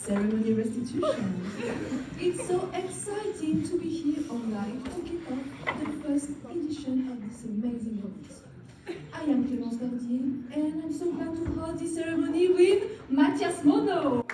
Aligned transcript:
ceremony 0.00 0.54
restitution. 0.54 1.50
It's 2.18 2.46
so 2.48 2.70
exciting 2.72 3.62
to 3.68 3.78
be 3.78 3.88
here 3.88 4.30
online 4.30 4.82
to 4.84 5.02
kick 5.02 5.30
off 5.30 5.78
the 5.78 5.92
first 6.02 6.30
edition 6.50 7.08
of 7.10 7.28
this 7.28 7.44
amazing 7.44 7.98
event. 7.98 8.98
I 9.12 9.22
am 9.24 9.44
Clémence 9.44 9.76
Gordier, 9.76 10.56
and 10.56 10.82
I'm 10.82 10.92
so 10.92 11.12
glad 11.12 11.36
to 11.36 11.60
hold 11.60 11.78
this 11.78 11.94
ceremony 11.94 12.48
with 12.48 13.10
Mathias 13.10 13.62
Monnot. 13.62 14.24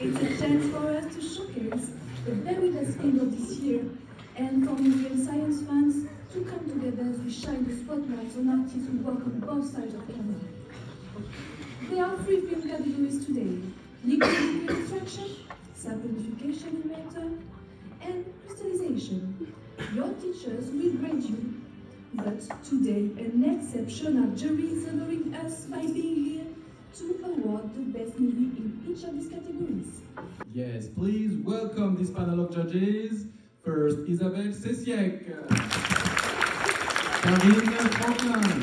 It's 0.00 0.22
a 0.22 0.38
chance 0.38 0.66
for 0.72 0.90
us 0.92 1.14
to 1.14 1.20
showcase 1.20 1.90
the 2.24 2.32
very 2.32 2.70
best 2.70 2.96
film 2.98 3.18
of 3.20 3.36
this 3.36 3.58
year 3.58 3.84
and 4.36 4.64
for 4.64 4.74
museum 4.76 5.24
science 5.24 5.62
fans 5.62 6.06
to 6.32 6.44
come 6.44 6.64
together 6.70 7.10
as 7.10 7.18
we 7.20 7.29
shine 7.40 7.64
the 7.64 7.74
spotlight 7.74 8.36
on 8.36 8.60
artists 8.60 8.86
who 8.86 8.98
work 8.98 9.24
on 9.24 9.40
both 9.40 9.72
sides 9.72 9.94
of 9.94 10.06
the 10.06 10.12
camera. 10.12 10.40
There 11.88 12.04
are 12.04 12.16
three 12.24 12.40
film 12.42 12.68
categories 12.68 13.24
today 13.24 13.58
liquid 14.04 14.70
extraction, 14.70 15.36
saponification 15.74 16.84
in 16.84 16.88
matter, 16.90 17.30
and 18.02 18.24
crystallization. 18.46 19.54
Your 19.94 20.12
teachers 20.14 20.66
will 20.70 20.92
grade 21.00 21.22
you, 21.22 21.62
but 22.14 22.40
today 22.62 23.08
an 23.24 23.44
exceptional 23.56 24.36
jury 24.36 24.64
is 24.64 24.88
honoring 24.88 25.34
us 25.34 25.64
by 25.64 25.80
being 25.80 26.24
here 26.24 26.46
to 26.98 27.24
award 27.24 27.74
the 27.74 27.98
best 27.98 28.18
movie 28.18 28.52
in 28.60 28.84
each 28.86 29.02
of 29.04 29.14
these 29.14 29.30
categories. 29.30 30.02
Yes, 30.52 30.88
please 30.88 31.38
welcome 31.38 31.96
this 31.96 32.10
panel 32.10 32.44
of 32.44 32.54
judges. 32.54 33.26
First, 33.64 33.98
Isabelle 34.08 34.52
Sesiek, 34.52 36.09
Karine 37.22 37.76
Franklin, 37.98 38.62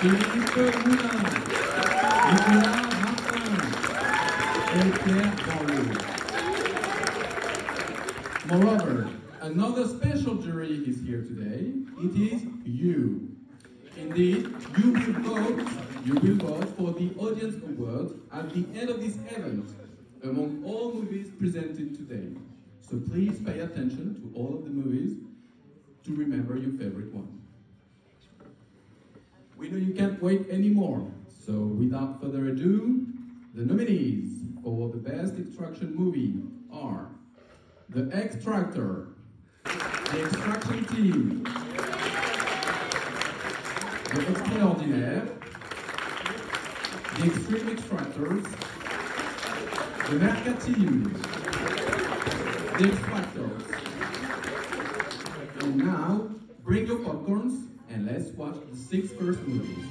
Philippe 0.00 0.38
Moulin, 0.84 1.22
Nicolas 2.34 2.78
Martin, 2.98 3.54
and 4.74 4.90
Pierre 5.00 5.32
Barlow. 5.46 5.86
Moreover, 8.46 9.08
another 9.40 9.86
special 9.86 10.34
jury 10.34 10.82
is 10.84 11.00
here 11.06 11.22
today. 11.22 11.74
It 12.02 12.32
is 12.32 12.42
you. 12.64 13.36
Indeed, 13.96 14.52
you 14.78 14.92
will 14.92 15.12
vote, 15.22 15.68
you 16.04 16.14
will 16.14 16.34
vote 16.44 16.68
for 16.76 16.92
the 16.92 17.14
audience 17.18 17.62
award 17.62 18.18
at 18.32 18.52
the 18.52 18.66
end 18.76 18.90
of 18.90 19.00
this 19.00 19.14
event 19.14 19.70
among 20.24 20.64
all 20.64 20.92
movies 20.92 21.30
presented 21.38 21.94
today. 21.94 22.36
So 22.80 22.98
please 22.98 23.38
pay 23.40 23.60
attention 23.60 24.16
to 24.16 24.32
all 24.36 24.56
of 24.56 24.64
the 24.64 24.70
movies 24.70 25.18
to 26.08 26.14
remember 26.14 26.56
your 26.56 26.70
favorite 26.72 27.12
one. 27.12 27.28
We 29.58 29.68
know 29.68 29.76
you 29.76 29.92
can't 29.92 30.22
wait 30.22 30.48
anymore, 30.48 31.06
so 31.44 31.52
without 31.52 32.22
further 32.22 32.46
ado, 32.48 33.06
the 33.54 33.66
nominees 33.66 34.40
for 34.62 34.88
the 34.88 34.96
best 34.96 35.38
extraction 35.38 35.94
movie 35.94 36.40
are 36.72 37.10
The 37.90 38.10
Extractor, 38.10 39.08
The 39.64 40.24
Extraction 40.24 40.84
Team, 40.86 41.44
The 44.14 44.26
Extraordinaire, 44.30 45.28
The 47.18 47.24
Extreme 47.26 47.76
Extractors, 47.76 48.44
The 50.08 50.14
Mercatile, 50.14 51.02
The 52.78 52.84
Extractors. 52.88 53.77
Bring 56.68 56.86
your 56.86 56.98
popcorns 56.98 57.66
and 57.88 58.04
let's 58.04 58.28
watch 58.36 58.56
the 58.70 58.76
six 58.76 59.10
first 59.12 59.40
movies. 59.48 59.86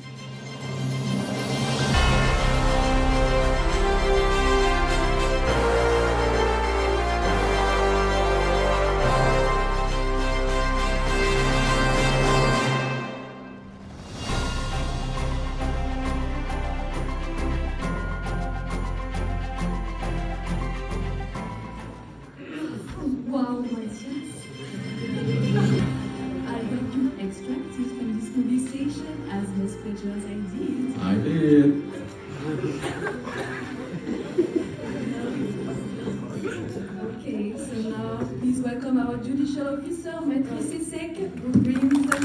Our 39.18 39.24
judicial 39.24 39.68
officer, 39.70 40.12
Maître 40.26 40.60
Sesek, 40.62 41.18
who 41.40 41.50
brings 41.60 42.14
us 42.14 42.24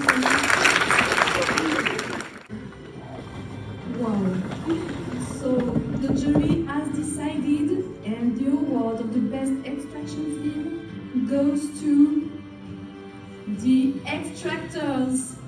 Wow. 3.98 4.22
So 5.40 5.50
the 6.02 6.12
jury 6.14 6.64
has 6.66 6.88
decided, 6.90 7.70
and 8.04 8.36
the 8.36 8.50
award 8.50 9.00
of 9.00 9.14
the 9.14 9.20
best 9.20 9.52
extraction 9.64 10.24
film 10.42 11.26
goes 11.28 11.80
to 11.80 12.30
the 13.60 13.92
extractors. 14.04 15.38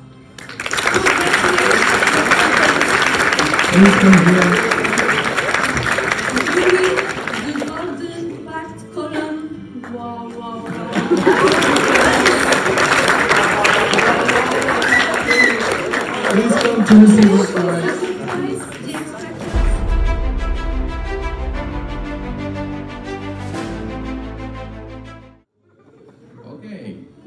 Please 11.14 11.22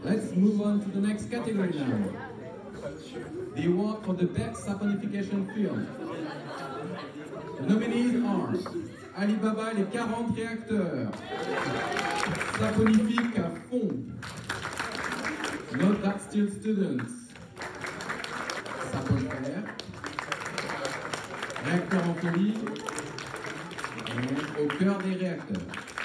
let's 0.03 0.35
move 0.35 0.61
on 0.61 0.81
to 0.81 0.89
the 0.89 0.99
next 1.07 1.31
category 1.31 1.71
now. 1.71 2.11
The 3.55 3.65
award 3.67 4.03
for 4.03 4.13
the 4.13 4.25
best 4.25 4.65
saponification 4.65 5.53
film. 5.53 5.87
The 7.59 7.65
nominees 7.65 8.21
are 8.25 8.53
Alibaba 9.17 9.73
les 9.73 9.83
40 9.83 10.35
réacteurs, 10.35 11.09
Saponifique 12.59 13.39
Not 15.77 16.01
That 16.01 16.19
Still 16.19 16.49
Students, 16.49 17.29
Saponifère, 18.91 19.63
Réacteur 21.63 22.09
en 22.09 22.13
folie, 22.15 22.53
Au 24.59 24.67
cœur 24.79 24.97
des 24.97 25.13
réacteurs. 25.13 25.96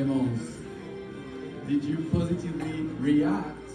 Did 0.00 1.84
you 1.84 2.08
positively 2.10 2.84
react 3.00 3.68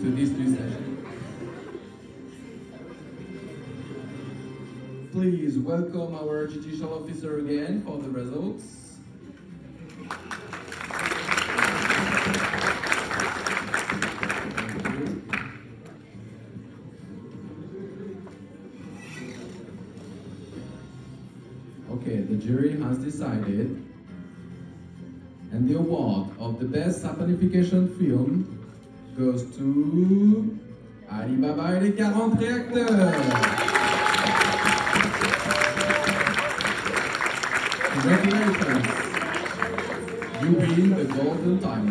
to 0.00 0.10
this 0.10 0.30
new 0.30 0.56
session? 0.56 1.06
Please 5.12 5.56
welcome 5.56 6.16
our 6.16 6.48
judicial 6.48 6.94
officer 6.94 7.38
again 7.38 7.84
for 7.84 7.98
the 7.98 8.10
results. 8.10 8.96
Okay, 21.92 22.16
the 22.16 22.34
jury 22.34 22.80
has 22.80 22.98
decided 22.98 23.89
the 26.60 26.66
best 26.66 27.02
saponification 27.02 27.88
film 27.96 28.44
goes 29.16 29.44
to 29.56 30.58
Alibaba 31.10 31.76
et 31.76 31.80
les 31.80 31.92
40 31.92 32.38
réacteurs. 32.38 33.14
Congratulations. 37.94 38.86
You 40.42 40.50
win 40.52 40.90
the 40.96 41.04
Golden 41.04 41.58
Time. 41.60 41.89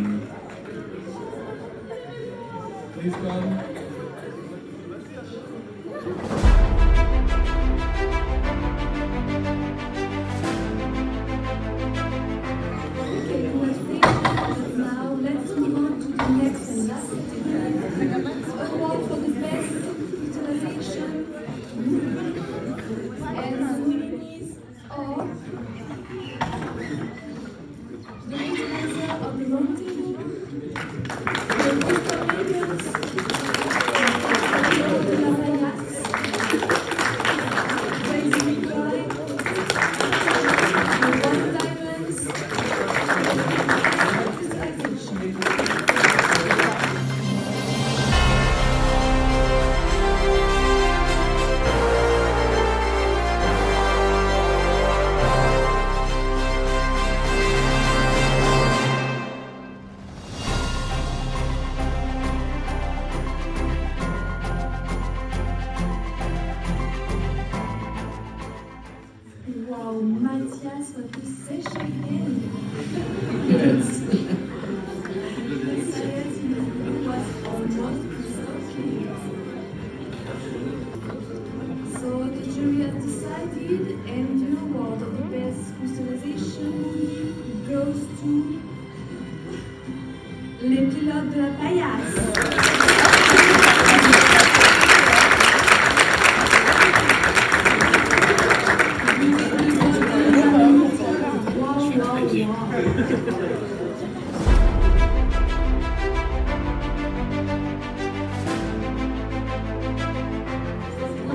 So 73.59 73.65
the 82.23 82.43
jury 82.53 82.79
has 82.83 83.03
decided, 83.03 83.85
and 84.07 84.29
the 84.39 84.49
award 84.61 85.01
of 85.01 85.11
the 85.17 85.23
best 85.35 85.75
crystallization 85.77 86.71
goes 87.67 87.99
to 88.21 88.31
les 90.61 90.85
pilotes 90.85 91.29
de 91.33 91.41
la 91.41 91.49
paillasse. 91.57 92.98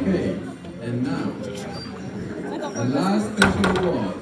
Okay, 0.06 0.38
and 0.82 1.02
now, 1.02 1.32
the 2.68 2.84
last 2.84 3.24
special 3.38 3.88
award. 3.88 4.16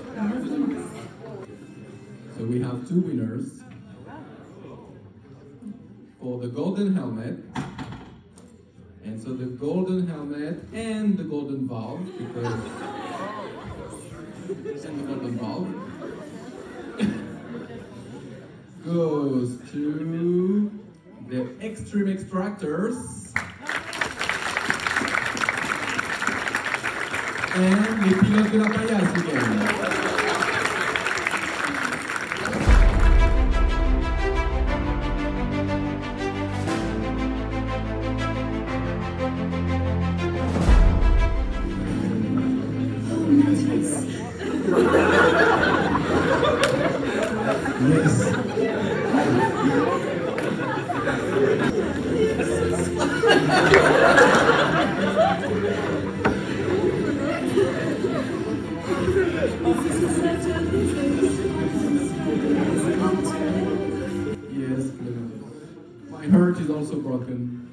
So 2.36 2.44
we 2.44 2.60
have 2.62 2.88
two 2.88 3.00
winners 3.00 3.64
for 6.20 6.38
the 6.38 6.46
golden 6.46 6.94
helmet. 6.94 7.38
And 9.02 9.20
so 9.20 9.34
the 9.34 9.46
golden 9.46 10.06
helmet 10.06 10.62
and 10.72 11.18
the 11.18 11.24
golden 11.24 11.66
valve, 11.66 12.06
because 12.16 12.54
and 14.84 15.00
the 15.00 15.04
golden 15.12 15.36
valve 15.36 15.66
goes 18.84 19.58
to 19.72 20.70
the 21.26 21.66
extreme 21.66 22.06
extractors. 22.06 23.21
And 27.54 28.04
les 28.06 28.14
pilotes 28.14 28.50
de 28.52 28.58
la. 28.58 28.66
Oh, 43.10 43.28
Yes. 47.88 48.41
Also 66.82 66.98
broken. 66.98 67.70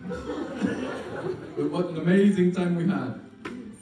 but 1.58 1.72
what 1.72 1.90
an 1.90 1.98
amazing 1.98 2.52
time 2.52 2.76
we 2.76 2.88
had. 2.88 3.20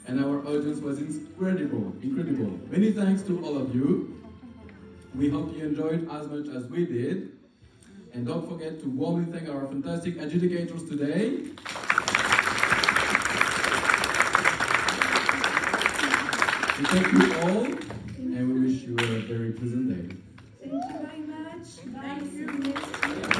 And 0.06 0.24
our 0.24 0.38
audience 0.46 0.80
was 0.80 1.00
incredible, 1.00 1.94
incredible. 2.00 2.58
Many 2.70 2.92
thanks 2.92 3.20
to 3.24 3.44
all 3.44 3.58
of 3.58 3.74
you. 3.74 4.24
We 5.14 5.28
hope 5.28 5.54
you 5.54 5.66
enjoyed 5.66 6.08
as 6.10 6.28
much 6.28 6.48
as 6.56 6.64
we 6.70 6.86
did. 6.86 7.32
And 8.14 8.26
don't 8.26 8.48
forget 8.48 8.80
to 8.80 8.88
warmly 8.88 9.30
thank 9.30 9.50
our 9.50 9.66
fantastic 9.66 10.16
adjudicators 10.16 10.88
today. 10.88 11.42
We 16.78 16.84
thank 16.84 17.12
you 17.12 17.34
all, 17.42 17.64
and 18.16 18.54
we 18.54 18.60
wish 18.66 18.82
you 18.84 18.94
a 18.94 19.20
very 19.28 19.52
pleasant 19.52 19.90
day. 19.90 20.16
Thank 20.62 20.72
you 20.72 20.98
very 21.04 21.20
much. 21.20 21.66
See 21.66 23.34
you. 23.34 23.37